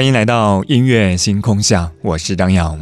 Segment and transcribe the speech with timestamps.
[0.00, 2.80] 欢迎来到音乐星空下，我是张扬。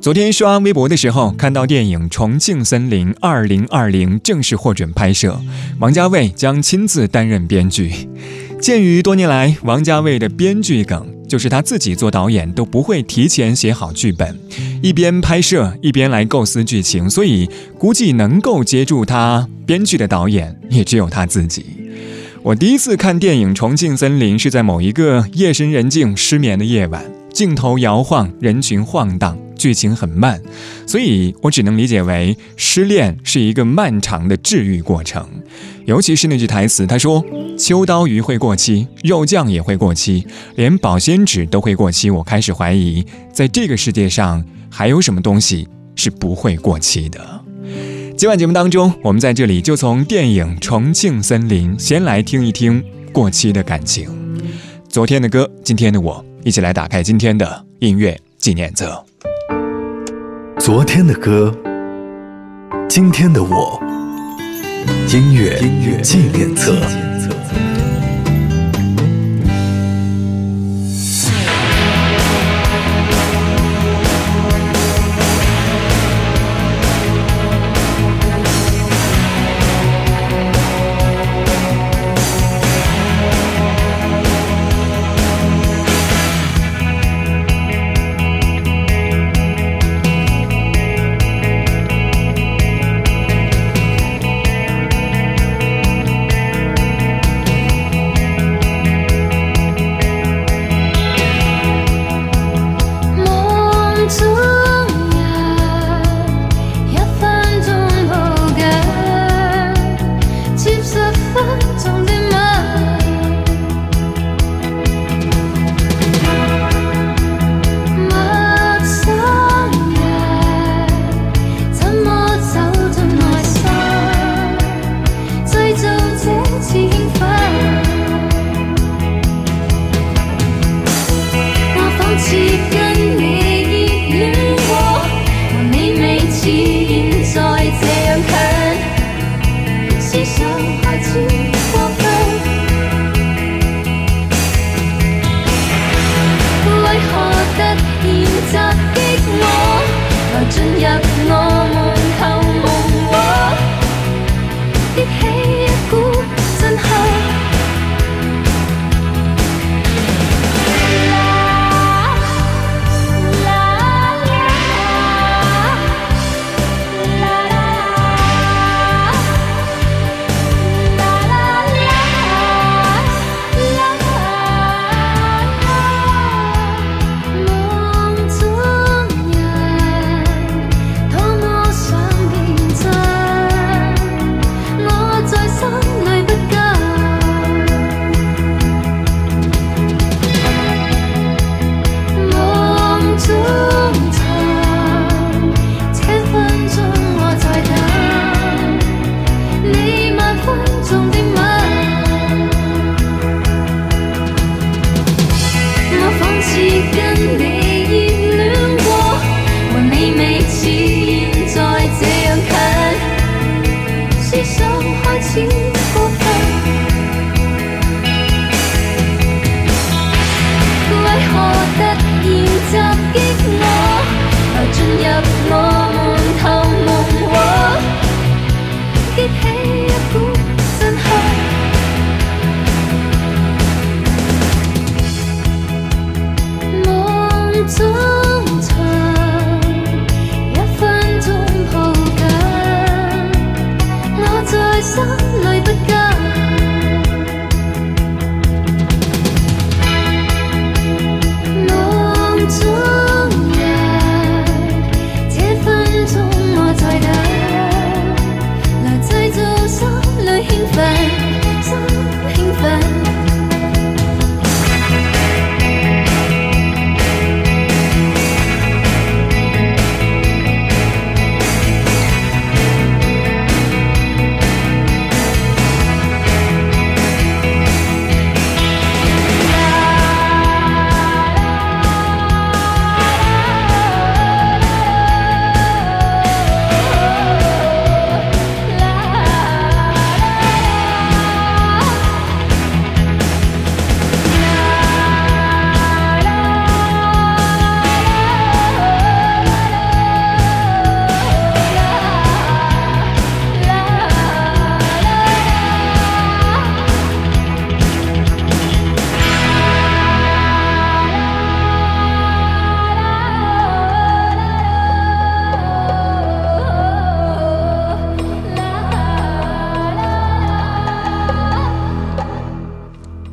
[0.00, 5.38] 昨天刷微博的时候，看到电影《重庆森林》二零二零正式获准拍摄，
[5.78, 7.92] 王家卫将亲自担任编剧。
[8.62, 14.34] 鉴于多年来王家卫的编剧梗，就是他自己做导演都不会提前写好剧本，
[14.80, 17.46] 一边拍摄一边来构思剧情，所以
[17.78, 21.66] 估计能够接住他编剧的导演也只有他自己。
[22.42, 30.40] 我第一次看电影《重庆森林》是在某一个夜深人静、失眠的夜晚，镜头摇晃，人群晃荡，剧情很慢，
[30.86, 35.26] 所以我只能理解为失恋是一个漫长的治愈过程。
[35.84, 37.24] 尤其是那句台词，他说
[37.58, 45.66] ：“秋刀鱼会过期，肉酱也会过期，连保鲜纸都会过期。”我开始怀疑，在这个世界上还有什么东西
[45.96, 47.37] 是不会过期的。
[48.18, 54.10] 今晚节目当中，我们在这里就从电影《重庆森林》先来听一听过期的感情。
[54.88, 59.04] 昨天的歌，今天的我，一起来打开今天的音乐纪念册。
[60.58, 61.56] 昨天的歌，
[62.88, 63.80] 今天的我，
[65.12, 66.74] 音乐音乐纪念册。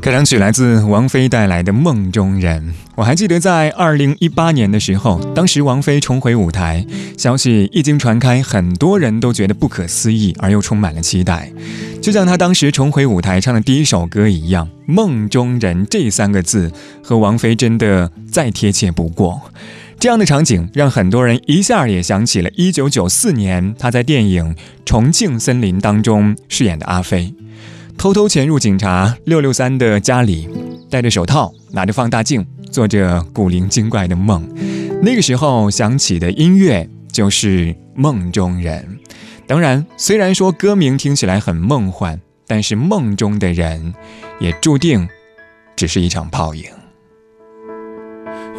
[0.05, 2.61] 开场曲来自王菲带来的《梦中人》。
[2.93, 6.85] 我还记得在二零一八年的时候，当时王菲重回舞台，
[7.17, 11.51] 消息一经传开，很多人都觉得不可思议，而又充满了期待。
[12.03, 16.71] 就像她当时重回舞台唱的第一首歌一样，“梦中人”这三个字
[17.03, 19.41] 和王菲真的再贴切不过。
[19.99, 24.53] 这样的场景让很多人一下也想起了一九九四年她在电影
[24.85, 27.33] 《重庆森林》当中饰演的阿飞。
[27.97, 30.47] 偷偷潜入警察六六三的家里，
[30.89, 34.47] 戴着手套，拿着放大镜，做着古灵精怪的梦。
[35.01, 38.99] 那个时候响起的音乐就是《梦中人》。
[39.47, 43.93] 当然，虽然说歌名听起来很梦幻，但是梦中的人
[44.39, 45.07] 也注定
[45.75, 46.65] 只是一场泡影。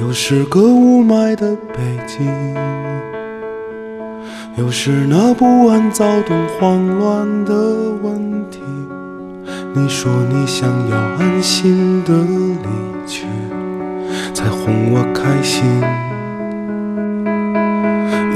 [0.00, 2.26] 又是个雾霾的北京，
[4.56, 7.54] 又是那不安、躁动、慌乱的
[8.02, 8.60] 问题。
[9.78, 13.26] 你说你想要安心的离去，
[14.32, 15.62] 才哄我开心。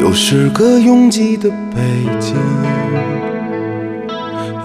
[0.03, 1.81] 又是个拥挤的北
[2.21, 2.37] 京，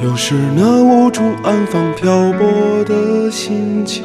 [0.03, 4.03] 又是那无处安放漂泊的心情。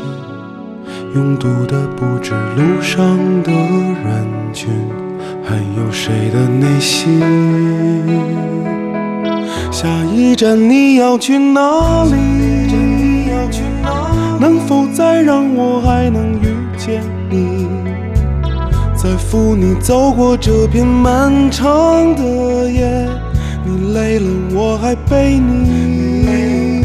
[1.16, 4.70] 拥堵的不止路上的人群，
[5.43, 7.20] 还有谁的内心？
[9.80, 12.12] 下一站你要去哪里？
[14.38, 17.66] 能否再让我还能遇见你？
[18.94, 22.22] 再扶你走过这片漫长的
[22.70, 23.08] 夜，
[23.64, 26.84] 你累了我还背你。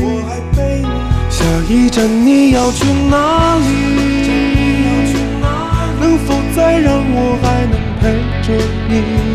[1.30, 3.66] 下一站你要去哪里？
[6.00, 8.54] 能否再让我还能陪着
[8.88, 9.35] 你？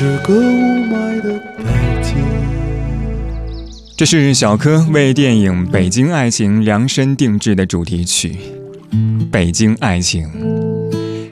[0.00, 0.42] 是个雾
[0.84, 1.64] 霾的北
[2.04, 2.14] 京。
[3.96, 8.36] 这是小柯为电影《北京爱情》量身定制的主题曲
[9.32, 10.24] 《北京爱情》。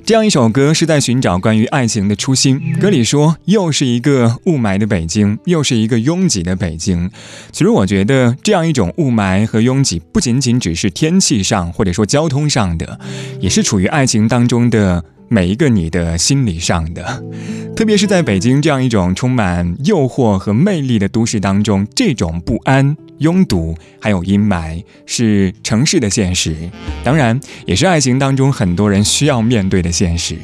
[0.05, 2.61] 这样一首歌是在寻找关于爱情的初心。
[2.81, 7.09] 歌里说，又是一个雾霾的北京，又是一个拥挤的北京。
[7.53, 12.99] 其实我觉得，这样一种雾霾和拥挤，不仅仅只是天气上或者说交通上的，
[13.39, 15.05] 也是处于爱情当中的。
[15.28, 17.23] 每一个你的心理上的。
[17.76, 26.56] 特别是在北京这样一种充满诱惑和魅力的都市当中这种不安拥堵还有阴霾是城市的现实
[27.04, 30.38] 当然也是爱情当中很多人需要面对的现实。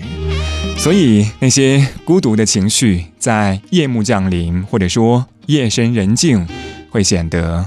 [0.76, 6.46] 所以那些孤独的情绪在夜幕降临或者说夜深人静
[6.90, 7.64] 会显得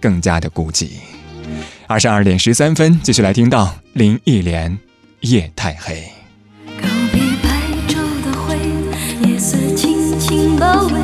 [0.00, 0.90] 更加的孤寂。
[1.86, 4.78] 二十二点十三分继续来听到林忆莲
[5.20, 6.21] 夜太黑。
[10.64, 11.01] Oh.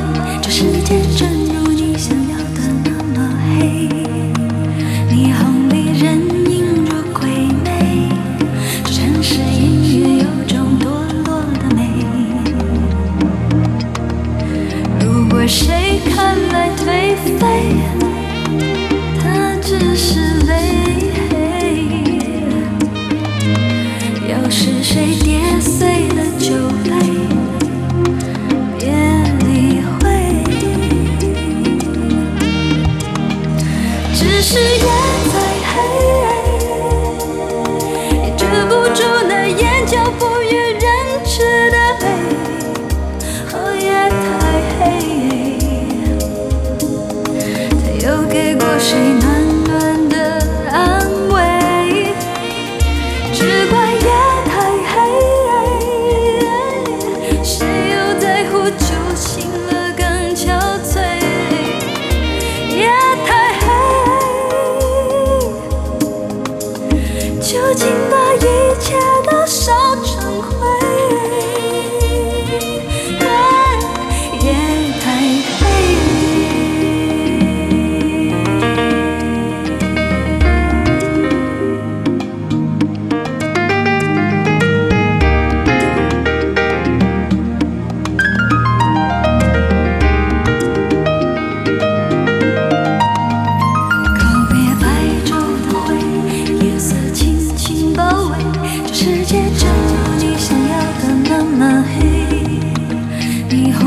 [103.49, 103.78] একটি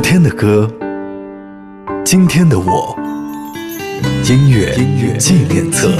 [0.00, 0.70] 天的歌，
[2.04, 2.96] 今天的我，
[4.28, 5.90] 音乐音乐纪念册，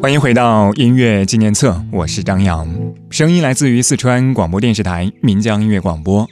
[0.00, 2.68] 欢迎回到音乐纪念册，我是张扬，
[3.10, 6.28] 声音来自于四川广播电视台岷江音乐广播，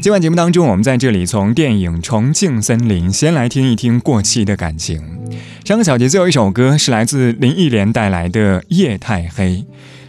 [0.00, 5.23] 今晚节目当中，我们在这里从电影重庆森林先来听一听过气的感情。
[5.64, 9.52] 上个小节最后一首歌是来自林忆莲带来的《夜太黑》，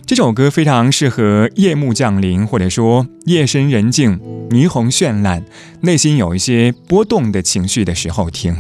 [0.06, 4.20] 这首歌非常适合夜幕降临，或者说夜深人静、
[4.50, 5.46] 霓虹绚烂、
[5.80, 8.54] 内心有一些波动的情绪的时候听。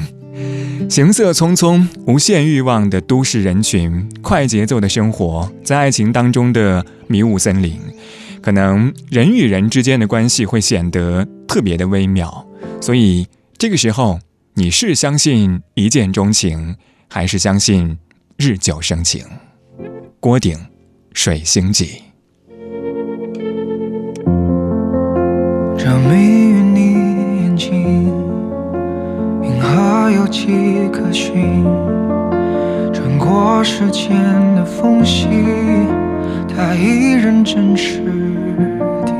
[0.89, 7.77] 行色匆匆、无限欲望的都市人群，快节奏的生活，在爱情当中的迷雾森林，
[8.41, 12.47] 可能人与人之间的关系会显得特别的微妙。
[12.79, 14.17] 所以这个时候，
[14.57, 16.77] 你是相信一见钟情，
[17.09, 17.97] 还是相信
[18.37, 19.21] 日久生情？
[20.21, 20.55] 郭顶，
[21.11, 21.85] 《水星记》。
[25.77, 26.93] 这谜语你
[27.43, 28.13] 眼睛。
[29.59, 31.65] 还有迹可循，
[32.93, 34.09] 穿过时间
[34.55, 35.27] 的缝隙，
[36.47, 37.99] 它依然真实
[39.05, 39.13] 地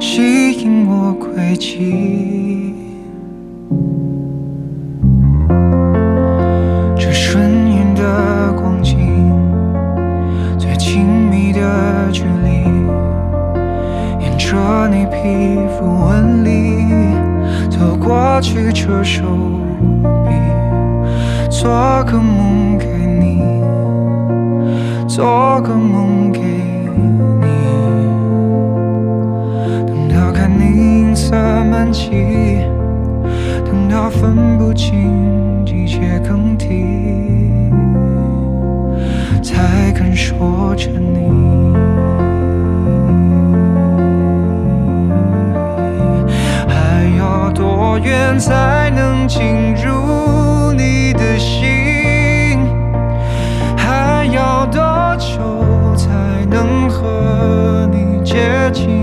[0.00, 2.76] 吸引我轨迹。
[11.52, 12.64] 的距离，
[14.20, 16.50] 沿着你皮肤纹理。
[17.68, 19.22] 走过去，这手
[20.26, 20.34] 臂，
[21.48, 21.70] 做
[22.04, 22.86] 个梦给
[23.18, 23.42] 你，
[25.08, 27.46] 做个梦给你。
[29.86, 32.58] 等到看你银色满际，
[33.64, 36.68] 等到分不清季节更替，
[39.42, 41.30] 才肯说着你。
[46.68, 52.66] 还要多远才能进入你的心？
[53.76, 54.80] 还要多
[55.18, 56.10] 久才
[56.48, 58.99] 能和你接近？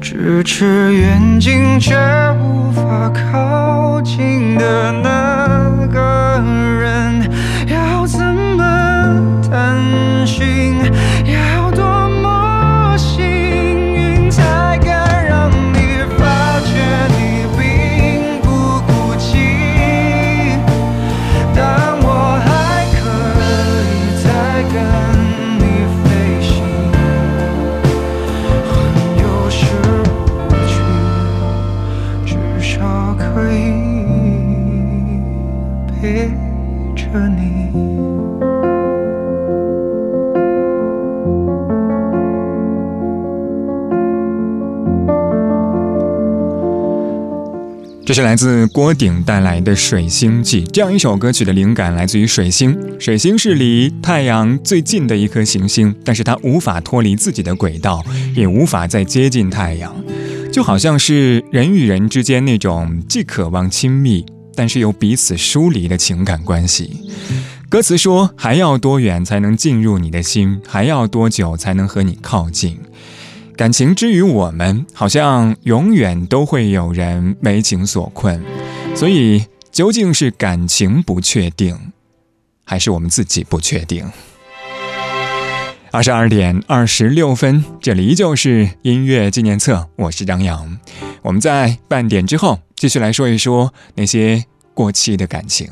[0.00, 1.96] 咫尺远近却
[2.40, 6.40] 无法靠近的那个
[6.80, 7.28] 人，
[7.66, 8.20] 要怎
[8.56, 8.62] 么？
[9.50, 9.76] 担
[10.24, 10.69] 心，
[48.10, 52.76] 这是来自郭顶带来的《水星记》这样一首歌曲的灵感来自于水星。
[52.98, 59.94] 水星是离太阳最近的一颗行星，但是它无法脱离自己的轨道，也无法再接近太阳，
[60.52, 66.90] 就好像是人与人之间那种既渴望亲密，但是又彼此疏离的情感关系。
[67.68, 70.60] 歌词说：“还要多远才能进入你的心？
[70.66, 72.76] 还要多久才能和你靠近？”
[73.60, 78.42] 感情之于我们，好像永远都会有人为情所困，
[78.96, 81.92] 所以究竟是感情不确定，
[82.64, 84.10] 还是我们自己不确定？
[85.90, 90.78] 二十二点二十六分，这里依旧是音乐纪念册，我是张扬。
[91.20, 94.42] 我们在半点之后继续来说一说那些
[94.72, 95.68] 过期的感情。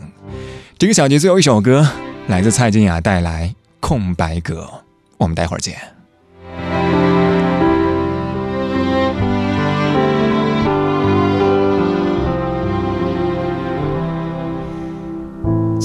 [0.76, 1.90] 这个小节最后一首歌
[2.26, 3.48] 来自蔡健雅带来
[3.80, 4.64] 《空白格》，
[5.16, 5.97] 我们待会儿见。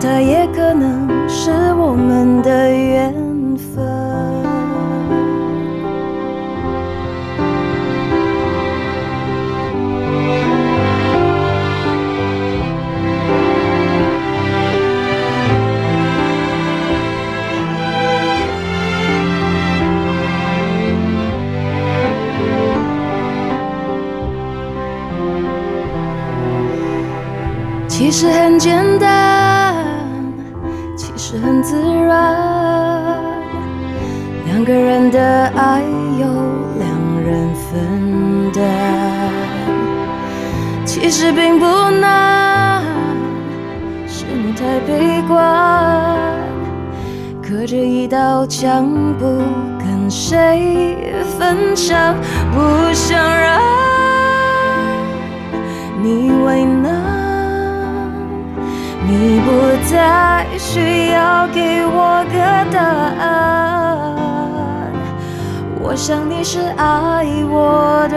[0.00, 2.67] 它也可能是我们的
[51.24, 52.14] 分享，
[52.52, 53.60] 不想让
[56.02, 56.88] 你为难。
[59.10, 59.50] 你不
[59.90, 62.36] 再需要给我个
[62.70, 62.78] 答
[63.24, 64.16] 案，
[65.80, 68.16] 我想你是爱我的，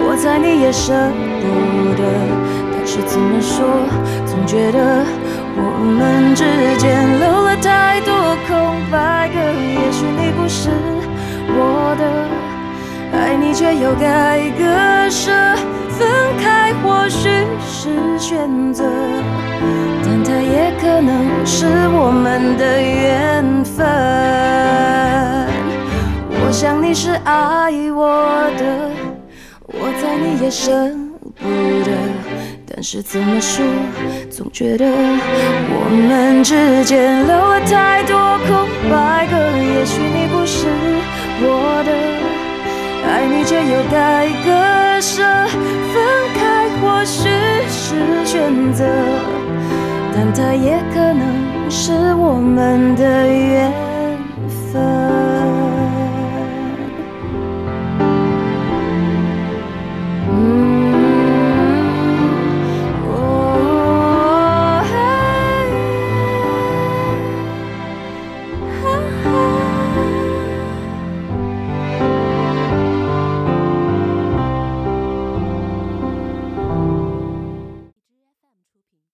[0.00, 0.94] 我猜你也舍
[1.40, 1.44] 不
[2.00, 2.02] 得，
[2.72, 3.84] 但是怎么说，
[4.24, 5.04] 总觉得
[5.56, 6.44] 我们之
[6.78, 10.70] 间留了太多空白格，也许你不是
[11.56, 12.02] 我的，
[13.16, 14.64] 爱你却又该割
[15.10, 15.30] 舍，
[15.90, 16.08] 分
[16.42, 17.28] 开或许
[17.64, 18.84] 是选择。
[20.02, 23.86] 但它也可能是我们的缘分。
[26.46, 28.90] 我想你是爱我的，
[29.66, 30.70] 我猜你也舍
[31.40, 31.48] 不
[31.84, 31.90] 得。
[32.66, 33.64] 但是怎么说，
[34.28, 39.36] 总觉得我们之间留了太多空白格。
[39.56, 40.66] 也许你不是
[41.64, 41.90] 我的，
[43.08, 45.22] 爱你却又该割舍，
[45.92, 45.94] 分
[46.36, 47.18] 开或许
[47.68, 47.80] 是
[48.26, 48.32] 选
[48.72, 48.84] 择。
[50.14, 51.24] 但它也可能
[51.70, 53.72] 是我们的缘